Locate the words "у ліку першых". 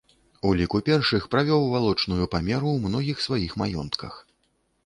0.47-1.27